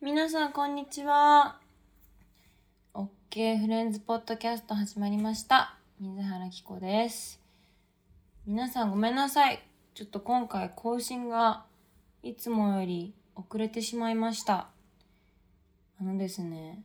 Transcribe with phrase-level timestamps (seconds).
[0.00, 1.58] 皆さん、こんにちは。
[2.92, 5.76] OK フレンズポッドキャスト始まりました。
[5.98, 7.40] 水原希子です。
[8.46, 9.62] 皆さんごめんなさい。
[9.94, 11.64] ちょっと今回更新が
[12.22, 14.68] いつもより遅れてしまいました。
[15.98, 16.82] あのですね、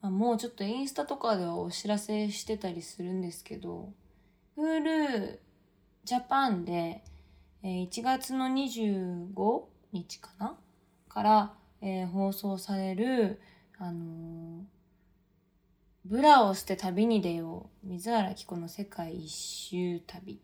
[0.00, 3.92] まあ、もうちょっとインスタとかではお知らせしてたりするんですけど、
[4.58, 5.38] Hulu
[6.04, 7.04] Japan で、
[7.62, 10.56] 1月の25日かな？
[11.08, 11.52] から、
[11.86, 13.40] えー放送される、
[13.78, 14.76] あのー
[16.04, 20.40] ブラを捨て旅に出よう水原希子の世界一周旅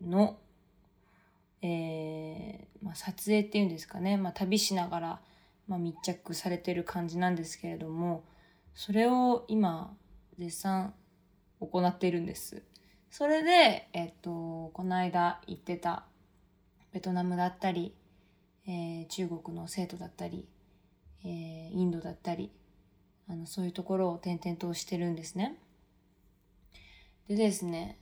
[0.00, 0.36] の、
[1.62, 5.20] えーまあ、撮影っていうんですかね、まあ、旅しながら、
[5.68, 8.24] まあ、密着されてる感じなんですけれども
[8.74, 9.96] それを今
[10.38, 10.92] 絶賛
[11.60, 12.62] 行っているんです。
[13.10, 16.04] それで、えっと、この間行ってた
[16.92, 17.94] ベトナムだったり、
[18.66, 20.48] えー中国の生徒だったり、
[21.24, 22.50] えーインドだったり
[23.28, 25.56] あのそういうところを転々としてるんですね。
[27.28, 27.98] でですね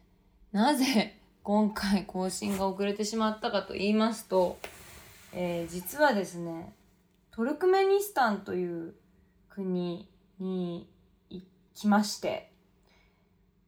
[0.52, 4.58] なぜ 今回更新が遅れてしまったかと言いますと、
[5.32, 6.72] えー実はですね
[7.30, 8.94] トルクメニスタンという
[9.48, 10.88] 国に
[11.30, 12.52] 行きまして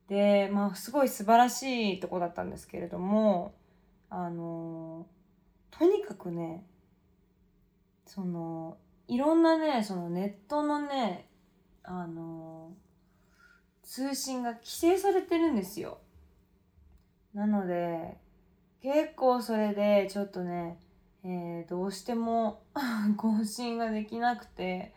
[0.09, 3.55] でまあすごい素晴らしいとこだったんですけれども
[4.11, 5.07] あの
[5.71, 6.65] とにかくね
[8.07, 8.77] その
[9.09, 11.29] いろんなねそのネットのね
[11.83, 12.73] あの
[13.83, 15.99] 通信が規制されてるんですよ。
[17.35, 18.17] なので
[18.81, 20.79] 結構それでちょっとね、
[21.25, 22.63] えーどうしても
[23.17, 24.95] 更新ができなくて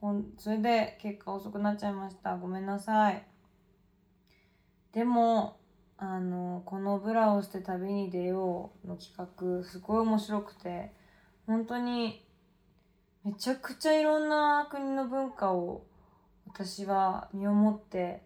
[0.00, 2.36] こんそれで結果遅くなっちゃいました。
[2.36, 3.26] ごめんなさい。
[4.92, 5.56] でも
[5.96, 10.92] あのこの「ブラを捨て旅に出よう」の企画すごい面白くて
[11.46, 12.26] 本当に
[13.24, 15.84] めちゃくちゃいろんな国の文化を
[16.46, 18.22] 私は身をもって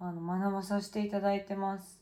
[0.00, 2.00] あの学ばさせていただいてます。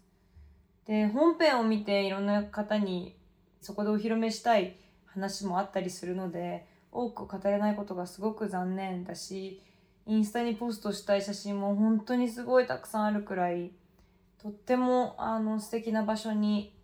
[0.87, 3.17] で本編を見ていろんな方に
[3.61, 9.61] そこでお披露目したい話もあったりするので多く語れないことがすごく残念だし
[10.07, 13.73] インスタにポストしたい写真も本当にすごいたくさんあるくらい
[14.43, 16.75] とってもあの素敵な場所に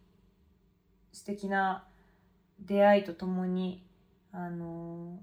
[1.13, 1.85] 素敵な
[2.61, 3.88] 出会いとともに
[4.33, 5.19] あの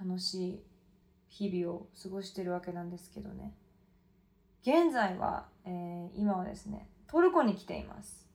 [0.00, 0.62] 楽しい
[1.28, 3.52] 日々を過ごしてるわけなんですけどね。
[4.62, 8.26] 現在は、えー今はですねトルコに来ています。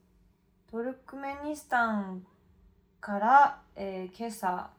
[0.72, 2.26] トルクメニスタン
[3.00, 4.70] から、えー今朝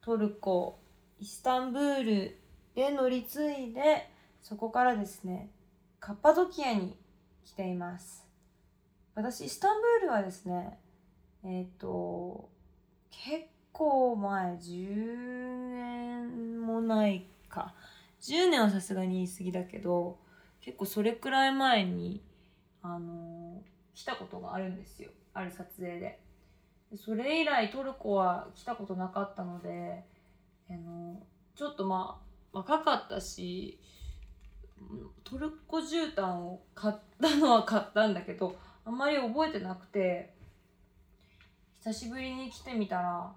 [0.00, 0.78] トルコ
[1.20, 2.38] イスタンブール
[2.74, 4.10] で乗り継いで
[4.42, 5.50] そこからですね
[6.00, 6.96] カッパドキアに
[7.44, 8.26] 来ています。
[9.14, 10.78] 私イスタンブールはですね
[11.44, 12.48] えっ、と
[13.10, 13.46] 結
[13.82, 17.74] 構前10年もないか。
[18.20, 20.18] 10年はさすがに言い過ぎだけど
[20.60, 22.22] 結構それくらい前に
[22.80, 23.60] あの
[23.92, 25.10] 来たことがあるんですよ。
[25.34, 26.20] ある撮影で
[26.94, 30.04] それ以来トルコは来たことなかったので
[30.70, 31.20] あの
[31.56, 32.20] ちょっとま
[32.52, 33.80] あ若かったし
[35.24, 38.54] トルコ絨毯を買ったのは買ったんだけど
[38.84, 40.34] あんまり覚えてなくて
[41.84, 43.32] 久しぶりに来てみたら、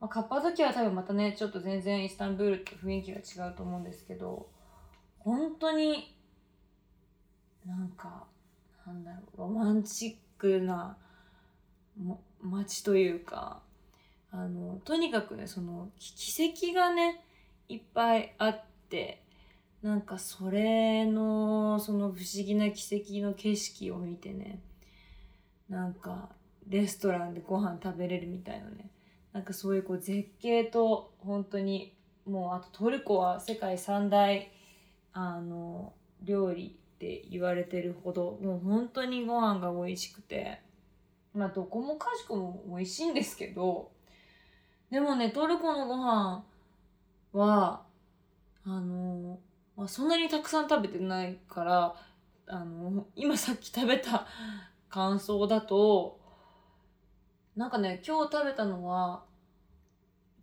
[0.00, 4.48] まあ、カッパドキアは多分またねちょっと全然イスタンブールと雰囲気が違うと思うんですけど
[5.18, 6.16] 本当に
[7.66, 8.24] なんか
[8.86, 10.96] なんだろうロマンチックな
[12.42, 13.60] 街というか
[14.30, 17.22] あのとにかくねその奇跡がね
[17.68, 19.22] いっぱいあって
[19.82, 24.60] なんかそれのその不思議な奇跡の景色を見てね
[25.68, 26.28] なんか
[26.68, 28.90] レストランでご飯食べれるみたいなね
[29.36, 31.94] なんかそういうこう絶景と本当に
[32.26, 34.50] もうあとトルコは世界三大
[35.12, 35.92] あの
[36.22, 40.66] 料理って言われてるほどもう本当にご飯が美味しくて。
[41.36, 43.90] まあどこもかしこも美味しいんですけど
[44.90, 46.44] でもねトルコのご飯
[47.34, 47.82] は
[48.64, 49.38] あの、
[49.76, 51.94] まあ、そんなにたくさん食べてないから
[52.46, 54.26] あの今さっき食べた
[54.88, 56.18] 感想だと
[57.54, 59.25] なんかね今日食べたのは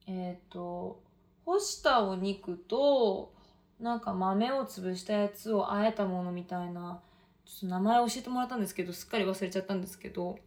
[0.08, 1.02] えっ、と
[1.46, 3.34] 干したお肉と
[3.80, 7.02] なんか豆を潰したやつをあえたものみたいな
[7.46, 10.40] ちょっと名前教えてもらったんですけどすっかり忘れちゃったんですけど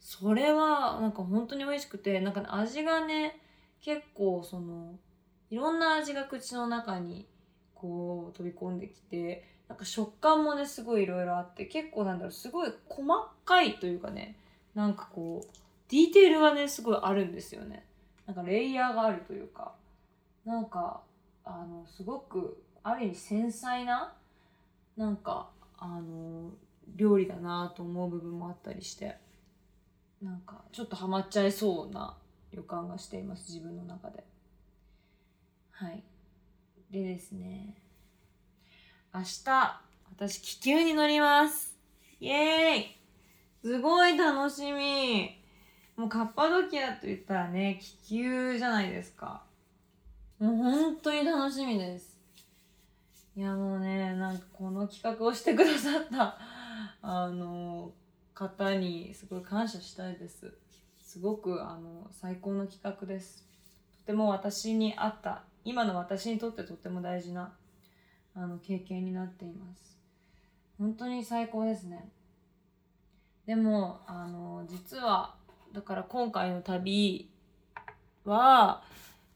[0.00, 3.40] それはなんか本当に美味しくてなんか、味がね
[3.80, 4.94] 結構その
[5.50, 7.26] いろんな味が口の中に
[7.74, 13.06] こう飛び込んできてなんか食感もねすごいいろいろあって結構なんだろうすごい細
[13.44, 14.36] かいというかね
[14.74, 15.48] なんかこう
[15.90, 17.85] ディテールがねすごいあるんですよね。
[18.26, 19.72] なんかレイヤーがあるというか
[20.44, 21.02] なんか
[21.44, 24.12] あのすごくある意味繊細な
[24.96, 26.50] なんかあの
[26.96, 29.16] 料理だなと思う部分もあったりして
[30.22, 32.16] なんかちょっとハマっちゃいそうな
[32.52, 34.24] 予感がしています自分の中で。
[35.70, 36.02] はい。
[36.90, 37.76] でですね。
[39.14, 39.80] 明日
[40.10, 41.76] 私気球に乗ります。
[42.20, 42.96] イエーイ。
[43.62, 45.45] すごい楽しみ。
[45.96, 49.42] もうカッパドキアと言ったらね気球じゃないですか。
[50.38, 52.18] もう本当に楽しみです。
[53.34, 56.38] いやもうねなんかこの企画をしてくださった
[57.00, 57.92] あの
[58.34, 60.52] 方にすごい感謝したいです。
[61.00, 63.48] すごくあの最高の企画です。
[64.00, 67.54] とても私に合った今の私にとってとても大事な
[68.34, 69.98] あの経験になっています。
[70.78, 72.10] 本当に最高ですね。
[73.46, 75.35] でもあの実は
[75.76, 77.28] だから今回の旅
[78.24, 78.82] は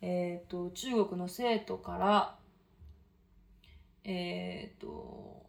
[0.00, 2.34] えっ、ー、と中国の生徒から
[4.04, 5.44] えっ、ー、と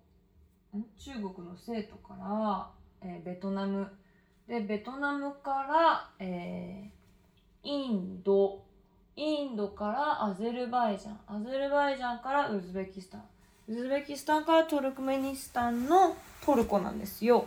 [1.00, 2.70] 中国の生徒から、
[3.02, 3.88] えー、ベトナム。
[4.50, 8.62] でベトナムから、えー、インド。
[9.16, 11.20] インドからアゼルバイジャン。
[11.26, 13.24] アゼルバイジャンからウズベキスタン。
[13.70, 17.46] ウズベキスタンからトルクメニスタンのトルコなんですよ。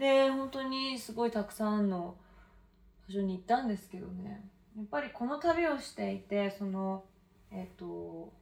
[0.00, 2.16] で本当にすごいたくさんの
[3.06, 4.42] 場所に行ったんですけどね
[4.74, 7.04] やっぱりこの旅をしていてその
[7.52, 8.32] えっ、と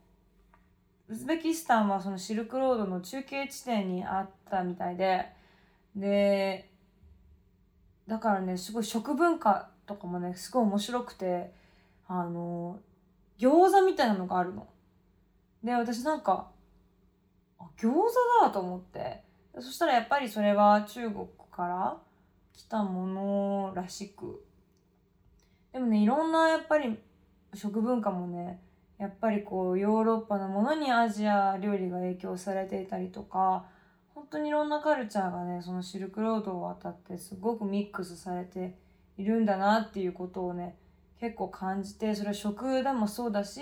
[1.09, 5.27] ウズベキスタンはそのシルクロードの中継地点にあったみたいで
[5.97, 6.71] で
[8.07, 11.53] だからねすごい食文化とかもねすごい面白くて
[12.07, 12.79] あの
[13.37, 14.69] 餃子みたいなのがあるの。
[15.65, 16.51] で私なんか
[17.77, 18.13] 餃子
[18.43, 19.23] だと思って
[19.59, 21.27] そしたらやっぱりそれは中国
[21.59, 21.97] から
[22.53, 24.45] 来たものらしく。
[25.73, 26.97] でもねいろんなやっぱり
[27.53, 28.61] 食文化もね
[28.99, 33.65] やっぱりこうヨーロッパのものにアジア料理が影響されていたりとか
[34.15, 38.77] 本当にいろんなカルチャーがねそのシルクロードを渡ってすごくミックスされて
[39.17, 40.77] いるんだなっていうことをね
[41.21, 43.61] 結構感じてそれは食でもそうだし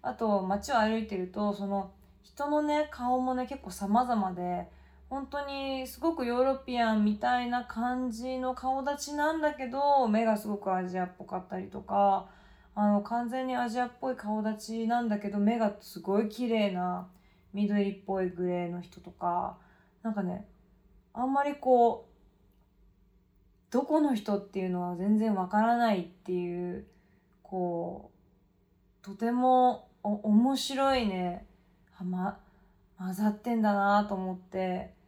[0.00, 1.90] あと街を歩いてるとその
[2.22, 4.68] 人のね顔もね結構様々で
[5.12, 12.30] 本当にすごくヨーロピアンみたいな感じの顔立ちなんだけど目がすごくアジアっぽかったりとか
[12.74, 17.08] あの完全にアジアっぽい顔立ちなんだけど目がすごい綺麗な
[17.52, 19.58] 緑っぽいグレーの人とか
[20.02, 20.46] なんかね
[21.12, 26.86] あんまりこうどこの人っていうのは全然わからないっていう
[27.42, 28.10] こ
[29.02, 31.44] うとても面白いね
[31.92, 32.38] はま
[32.96, 35.01] 混ざってんだなと思って。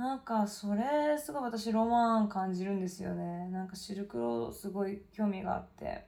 [0.00, 3.50] なんかそれすごい私ロマン感じるんですよね。
[3.50, 6.06] なんかシルクロードすごい興味があって。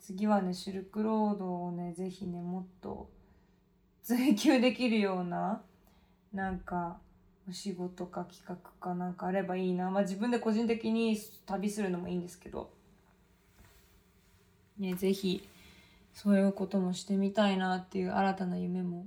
[0.00, 3.10] 次はねシルクロードをね是非ねもっと
[4.02, 5.60] 追求できるような
[6.32, 6.96] なんか
[7.46, 9.90] お仕事か企画かなんかあればいいな。
[9.90, 12.70] まあ自分で個人的に旅するのもいいんですけど。
[14.78, 15.46] ね是非
[16.14, 19.04] そういうこともしてみたいなっていう新たな夢も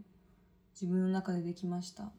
[0.79, 2.11] 自分の中でできました。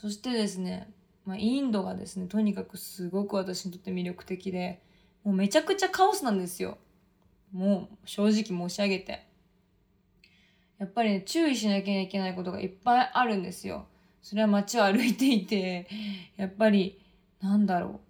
[0.00, 0.88] そしてですね、
[1.26, 4.80] まあ、インドがですねとにかくすごく私にとって魅力的で
[5.24, 6.78] もうめちゃくちゃカオスなんですよ。
[7.52, 9.26] もう正直申し上げて。
[10.78, 13.86] やっぱり、ね、注意しなきゃいけないことがいっぱいあるんですよ。
[14.22, 15.88] それは街を歩いていて
[16.36, 17.00] やっぱり
[17.40, 18.00] なんだろう。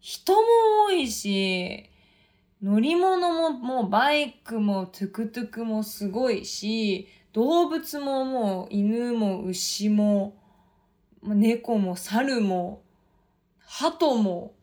[0.00, 0.40] 人も
[0.88, 1.88] 多いし
[2.62, 10.34] 乗り物ももうバイクもトゥクトゥクもすごいし動物ももう犬も牛も
[11.22, 12.82] 猫も猿も
[13.58, 14.54] 鳩も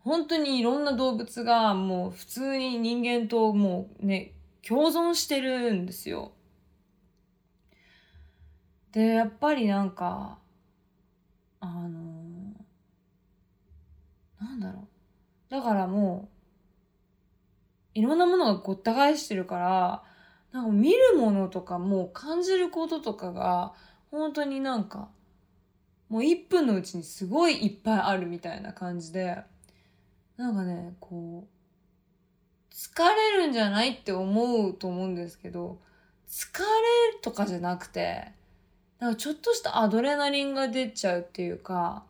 [0.00, 4.32] 本当にいろんな動物がもう普通に人間ともうね
[4.66, 6.32] 共存してるんですよ。
[8.92, 10.38] でやっぱりなんか
[11.60, 12.52] あの
[14.40, 16.28] なんだろうだからも
[17.94, 20.02] ういろんなものがごった返してるから
[20.52, 23.72] なんか見るものとかもう感じることとかが
[24.12, 25.08] 本当になんか
[26.08, 29.38] もう1分のうちにすごいいっぱいあるみたいな感じで
[30.36, 35.78] なんかねこう疲れるんじゃないって思うと思うんですけど
[36.28, 36.66] 疲れ
[37.14, 38.28] るとかじゃなくて
[39.00, 42.04] なんかちょっとしたアドレナリンが出ちゃうっていうか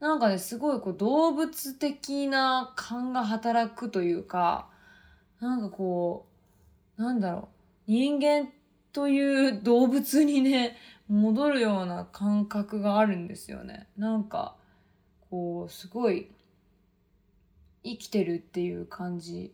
[0.00, 4.68] なんかねすごいこう動物的な感が働くというか
[5.40, 6.26] なんかこ
[6.98, 7.48] うなんだろ
[7.88, 8.59] う、人間って
[8.92, 10.76] という動物にね、
[11.08, 13.88] 戻るような感覚があるんですよね。
[13.96, 14.56] なんか、
[15.30, 16.30] こう、すごい、
[17.82, 19.52] 生きてるっていう感じ。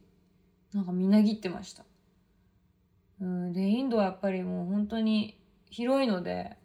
[0.73, 1.85] なんかみなぎってました。
[3.21, 5.39] うん、でインドはやっぱりもう本当に
[5.71, 6.57] 広いので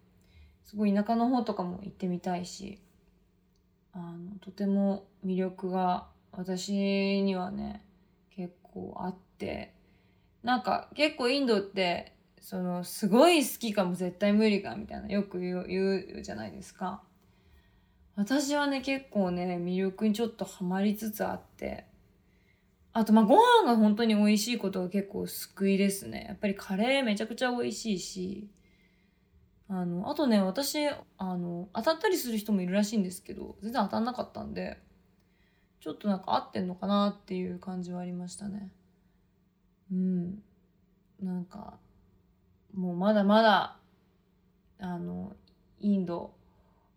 [0.64, 2.78] すごい田舎の方とかも行ってみたいし
[3.92, 6.72] あのとても魅力が私
[7.22, 7.84] にはね
[8.34, 9.74] 結構あって
[10.42, 17.02] なんか結構インドってそのすごい好きかも絶対無理かみたいなよく言う言うじゃないですか。
[18.16, 21.86] 私はね結構ね魅力にちょっとハマりつつあって。
[22.92, 26.26] あとまあご飯が本当に美味しいことが結構救いですね。
[26.28, 28.50] やっぱりカレーめちゃくちゃ美味しいし。
[29.68, 34.78] あのあとね私あの当たったりする人もいるらしいんですけど全然当たんなかったんで
[35.80, 38.70] ちょっとなんか合ってんのかなっていう感じはありましたね。
[39.90, 40.42] うん。
[41.22, 41.78] なんか
[42.74, 43.76] もうまだまだ
[44.80, 45.32] あの
[45.80, 46.32] インド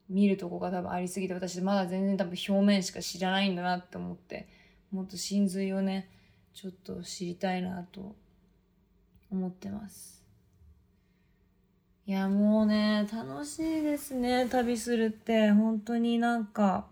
[0.10, 4.48] 見るとこが多分ありすぎて私まだ全然多分表面しか知らないんだなって思って
[4.92, 6.10] もっと真髄をね
[6.54, 8.16] ちょっと知りたいなと
[9.32, 10.24] 思ってます。
[12.08, 15.50] いやもうね楽しいですね旅するって。
[15.52, 16.86] 本当になんか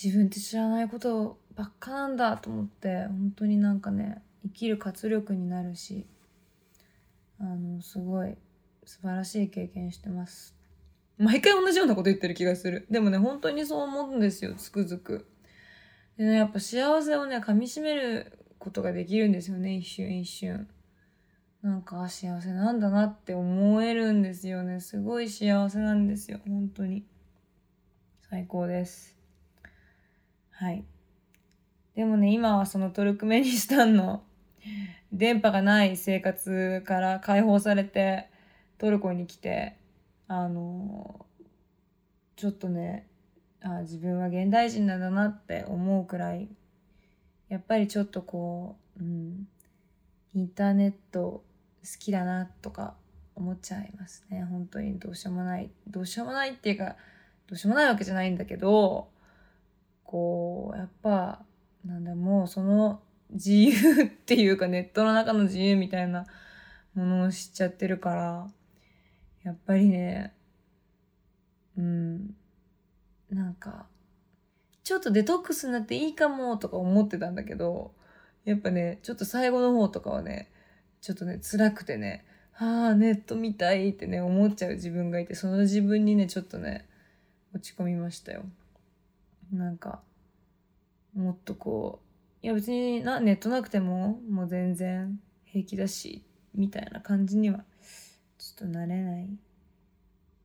[0.00, 6.06] 自分って知らないことばっかなんだと思って本当になんかね生きる活力になるし
[7.38, 8.36] あのすごい
[8.84, 10.54] 素晴らしい経験してます。
[11.18, 12.86] 毎回同じようなこと言ってる気がする。
[12.90, 14.54] でもね本当にそう思うんですよ。
[14.54, 15.26] つくづく。
[16.16, 19.74] でねやっぱ幸せをね噛みしめることができるんですよね。
[19.74, 20.68] 一瞬一瞬。
[21.62, 24.80] なんか幸せなんだなって思えるんですよね。
[24.80, 26.40] すごい幸せなんですよ。
[26.46, 27.04] 本当に。
[28.30, 29.16] 最高です。
[30.50, 30.84] はい。
[31.94, 34.22] でもね今はそのトルクメニスタンの
[35.12, 38.28] 電波がない生活から解放されて
[38.78, 39.76] トルコに来て
[40.28, 41.26] あの
[42.36, 43.06] ちょっとね
[43.62, 46.48] あ自分は現代人なんだなって思うくらい
[47.48, 49.48] やっぱりちょっとこう、うん、
[50.34, 51.42] インターネット好
[51.98, 52.94] きだなとか
[53.34, 54.44] 思っちゃいますね。
[54.44, 56.96] 本当にどうしようもないどうしようもないっていうか
[57.46, 59.08] どうしようもないわけじゃないんだけど
[60.04, 61.40] こうやっぱ
[61.84, 66.26] なんだもうその自由っていうかネットの中の自由みたいな
[66.94, 68.46] ものを知っちゃってるから
[69.42, 70.34] やっぱりね
[71.76, 72.34] うん
[73.30, 73.86] なんか
[74.84, 77.92] ちょっとデトックスになっていいかもとか思ってたんだけど
[78.44, 80.48] やっぱねちょっと最後の方とかはね
[81.00, 82.24] ちょっとね辛くてね
[82.58, 86.88] ああネット見たいってね思っちゃう自分がいてその自分にねちょっとね
[87.54, 88.44] 落ち込みましたよ。
[89.52, 90.00] なんか
[91.14, 92.05] もっとこう
[92.42, 96.24] いや別になネットなくてももう全然平気だし
[96.54, 97.64] みたいな感じには
[98.38, 99.28] ちょっとなれない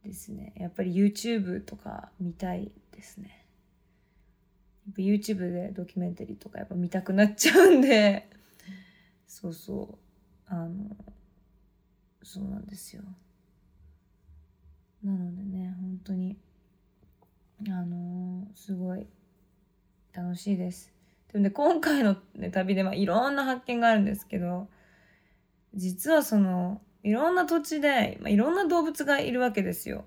[0.03, 0.53] ですね。
[0.57, 3.45] やっぱり YouTube とか見たいですね。
[4.98, 8.27] YouTube でドキュメンタリーとかやっぱ見たくなっちゃうんで。
[9.27, 9.98] そうそう。
[10.48, 10.95] あの
[12.24, 13.03] そうなんですよ。
[15.03, 16.38] なのでね本当に
[17.67, 19.07] あのすごい
[20.13, 20.91] 楽しいです。
[21.31, 24.67] でもね今回の、ね、旅で、まあ、いろんな発見があるんですけど
[25.73, 30.05] 実はそのいろんな土地で、まあ、いろんな動物がいるわけですよ。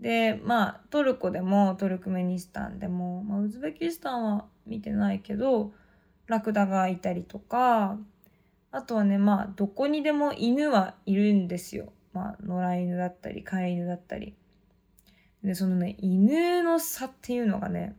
[0.00, 5.72] でまあトルコでもトルクメニスタンでも、まあ、ウズベキスタンは見てないけど
[6.26, 7.98] ラクダがいたりとか
[8.72, 11.92] あとはねまあどこにでも犬はいるんですよ。
[12.12, 14.34] まあ野良犬だったり飼い犬だったり。
[15.42, 17.96] でそのね犬の差っていうのがね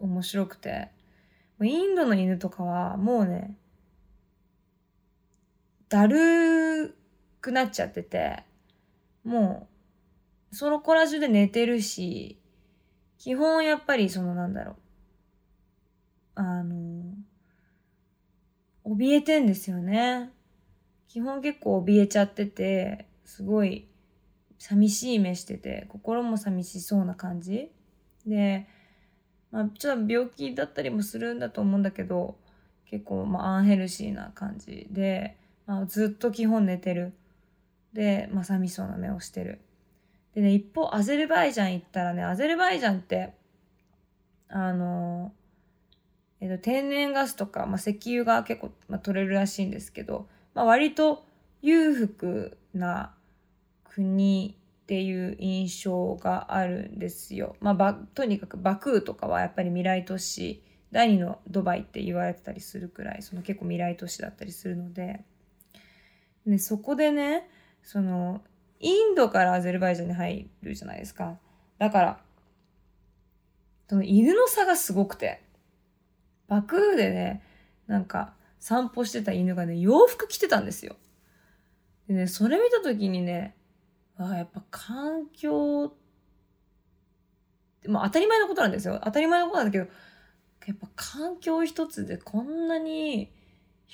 [0.00, 0.90] 面白くて
[1.64, 3.56] インドの犬とかはもうね
[5.88, 6.96] だる
[7.40, 8.44] くなっちゃってて、
[9.24, 9.68] も
[10.52, 12.38] う、その子ら中で寝てるし、
[13.18, 14.76] 基本やっぱりそのなんだろう、
[16.34, 17.04] あの、
[18.84, 20.30] 怯えてんですよね。
[21.08, 23.88] 基本結構怯えちゃってて、すごい
[24.58, 27.70] 寂しい目してて、心も寂しそうな感じ
[28.26, 28.66] で、
[29.50, 32.36] まあ、ちょっと病気だったりもするんだと思うんだけど、
[32.90, 35.36] 結構、まあ、アンヘルシーな感じで、
[35.66, 37.12] まあ、ずっと基本寝てる。
[37.92, 39.60] で、まあ、寂しそうな目をしてる。
[40.34, 43.34] でね、一方、アゼルバイジャン行ったらね、アゼルバイジャンって、
[44.48, 45.32] あの、
[46.40, 51.24] えっと、天然ガスとか、まあ、石油が結構、まあ、取れるらしいんですけど、まあ、割と
[51.62, 53.14] 裕福な
[53.84, 54.57] 国
[54.88, 57.56] っていう印象があるんですよ。
[57.60, 65.20] まあ、とにかくバクーとかはやっぱり未来都市第二のドバイって言われてたりするくらいその結構未来都市だったりするので
[66.46, 67.50] でそこでね
[67.82, 68.40] その
[68.80, 71.36] インドからアゼルバイジャンに入るじゃないですか
[71.76, 72.18] だから
[73.88, 75.42] その犬の差がすごくて
[76.46, 77.42] バクーでね
[77.86, 80.96] なんか散歩してた犬がね、洋服着てたんですよ。
[82.08, 83.54] でね、それ見た時にね、
[84.18, 85.92] あやっぱ環境、
[87.86, 89.00] まあ当たり前のことなんですよ。
[89.04, 89.86] 当たり前のことなんだけど、
[90.66, 93.32] やっぱ環境一つでこんなに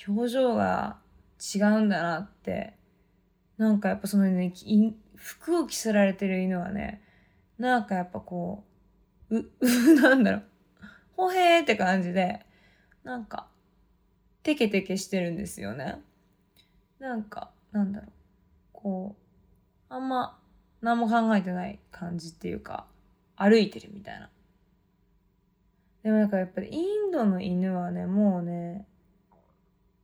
[0.07, 0.97] 表情が
[1.39, 2.73] 違うんだなって、
[3.57, 4.51] なんかやっぱそのね、
[5.15, 7.01] 服を着せられてる犬はね、
[7.57, 8.65] なんかやっぱこ
[9.29, 10.43] う、う、う、 なんだろう、
[11.15, 12.45] ほへーって感じで、
[13.03, 13.47] なんか、
[14.43, 16.01] テケテケしてるんですよね。
[16.99, 18.11] なんか、なんだろう、
[18.73, 19.24] こう、
[19.89, 20.37] あんま
[20.81, 22.85] 何も考えてない感じっていうか、
[23.35, 24.29] 歩いてるみたいな。
[26.03, 28.85] でもなんかやっぱりインドの犬はね、もうね、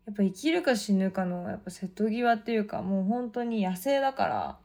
[0.06, 4.58] やっぱ生きるか死ぬかのやっぱ瀬戸際っていうか、もう本当に野生だから、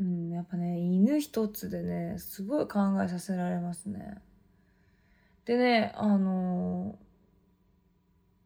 [0.00, 4.18] うん、やっぱね、犬一つでね、すごい考えさせられますね。
[5.44, 6.98] でね、あの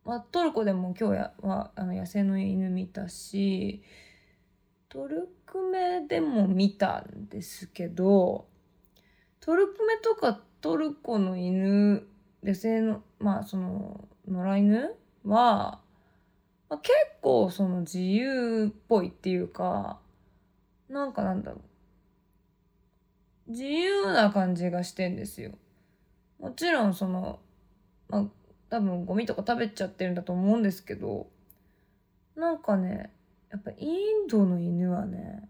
[0.05, 3.83] ー、まあ、トルコでも今日やはあの野生の犬見たし、
[4.89, 8.47] トルクメでも見たんですけど、
[9.41, 12.09] トルクメとかトルコの犬、
[12.43, 15.81] 野生の、まあその、野良犬は、
[16.69, 20.01] まあ、結構その自由っぽいっていうか、
[20.89, 21.59] なんかなんだろ
[23.47, 23.51] う。
[23.51, 25.53] 自由な感じがしてんですよ。
[26.39, 27.41] もちろんその、
[28.09, 28.25] まあ、
[28.71, 31.29] 多分ゴミとか食べちゃってるんだと思うんですけど、
[32.37, 33.11] なんかね、
[33.51, 35.49] やっぱインドの犬はね、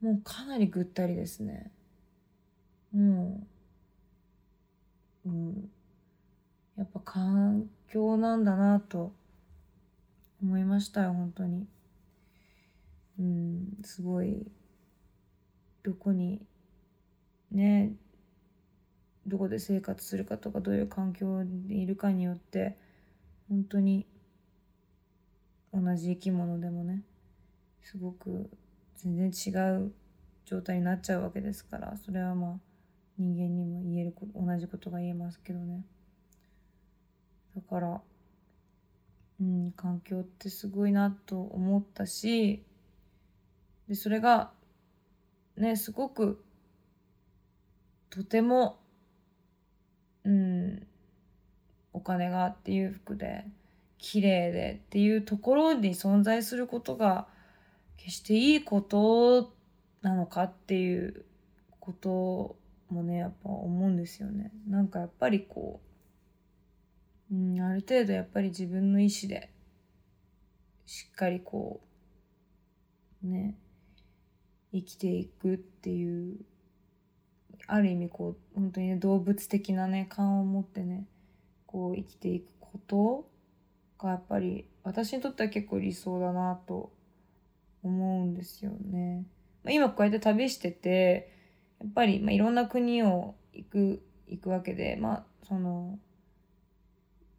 [0.00, 1.72] もうかなりぐったりですね。
[2.92, 3.46] も
[5.26, 5.70] う、うん。
[6.76, 9.12] やっぱ環境なんだなと
[10.40, 11.66] 思いましたよ、本当に。
[13.18, 14.46] うん、すごい、
[15.82, 16.46] どこに、
[17.50, 17.92] ね、
[19.26, 22.78] どこで生活するかとか、どういう環境にいるかによって、
[23.48, 24.06] 本当に、
[25.72, 27.02] 同じ生き物でもね、
[27.82, 28.50] すごく
[28.96, 29.92] 全然違う
[30.44, 32.56] 状態になっちゃうわけですから、それはまあ、
[33.18, 35.84] 人間にも言える同じことが言えますけどね。
[37.54, 38.00] だから、
[39.40, 42.64] うん、環境ってすごいなと思ったし、
[43.88, 44.52] で、それが、
[45.56, 46.44] ね、すごく、
[48.10, 48.78] とても、
[50.24, 50.86] うん、
[51.92, 53.44] お金がっていう服で、
[53.98, 57.26] 綺麗でっていうところに存在することが、
[57.96, 59.52] 決していいこと
[60.02, 61.24] なのかっていう
[61.80, 62.56] こと
[62.90, 64.52] もね、やっぱ思うんですよね。
[64.68, 65.80] なんかやっぱりこ
[67.30, 69.50] う、うん、ある程度やっぱり自分の意思で、
[70.86, 71.80] しっかりこ
[73.24, 73.56] う、ね、
[74.72, 76.36] 生きていくっていう
[77.66, 81.06] ある意味こう本当にね動物的なね勘を持ってね
[81.66, 83.28] こう生きていくこと
[83.98, 86.92] がやっぱり私にとっては結構理想だなと
[87.82, 89.24] 思うんですよね。
[89.64, 91.32] まあ、今こうやって旅してて
[91.80, 95.98] やっぱり、ま、いろんな国を行く行くわけでまあその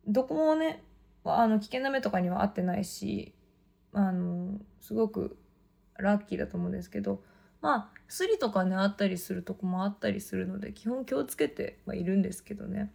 [0.07, 0.83] どこもね
[1.23, 3.33] あの危険な目とかには合ってないし
[3.93, 5.37] あのすごく
[5.97, 7.21] ラッキーだと思うんですけど
[7.61, 12.91] まあスリとかねあったりするとこもあったりするので基本気をつけてはいるんですけどね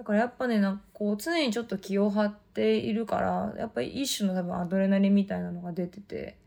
[0.00, 6.38] だからやっぱねなんかこう常にちょっと気を張っているからやっぱり一種の多分アドレナリンみたいなのが出てて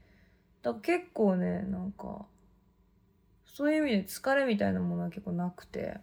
[0.64, 2.26] だから結構ねなんか
[3.46, 6.00] そういう意味で疲れみたいなものは結構なくて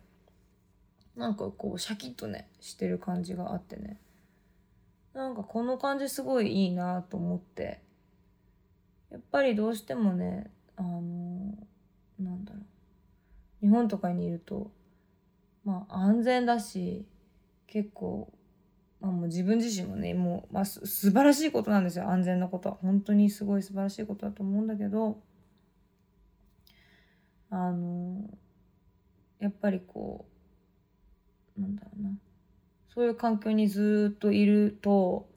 [1.17, 3.99] なんかこうシャキッとねしてる感じがあってね
[5.13, 7.81] なんかこの感じすごいいいなと思って
[9.11, 13.67] やっぱりどうしてもね、あのー、なんだろう。
[13.67, 14.71] 日本とかにいると、
[15.65, 17.05] まあ安全だし、
[17.71, 18.31] 結構、
[19.01, 22.11] まあもう自分自身もね、もう、まあす素晴らしいことなんですよ。
[22.11, 22.75] 安全なことは。
[22.83, 25.23] 本当にすごい素晴らしいことだと思うんだけど、
[27.49, 28.29] あの、
[29.39, 30.27] やっぱりこ
[31.57, 32.11] う、なんだろうな。
[32.93, 35.29] そういう環境にずっといると、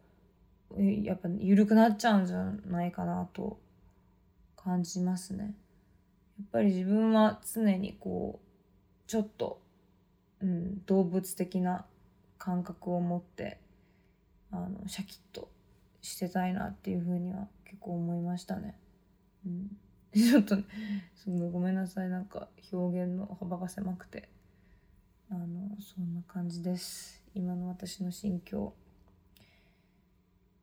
[0.77, 3.59] やっぱ緩くなっちゃうんじゃないかなと
[4.55, 5.55] 感じますね。
[6.39, 9.61] やっぱり自分は常にこうちょっと、
[10.41, 11.85] うん、動物的な
[12.43, 13.57] 感覚を持って
[14.51, 15.47] あのシャキッと
[16.01, 18.77] してたいなっていうふうには結構思いましたね。
[19.45, 19.77] うん、
[20.13, 20.65] ちょっと、ね、
[21.15, 24.27] すごいごめんなさいなんか表現の幅が狭くて
[25.29, 28.73] あのそんな感じです今の私の心境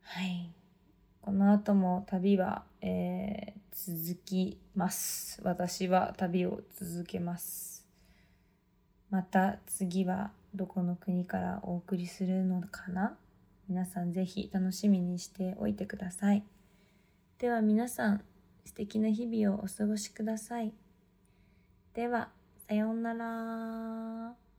[0.03, 0.53] はい
[1.23, 5.41] この後も旅は、えー、続きます。
[5.45, 7.87] 私は旅を続けます。
[9.11, 13.17] また次はどこの国からお送りするのかな？
[13.69, 16.45] 皆さん是非楽しみにしておいてください。
[17.39, 18.25] では皆さん
[18.65, 20.73] 素敵な日々をお過ごしください。
[21.95, 22.31] では、
[22.69, 24.50] さようなら。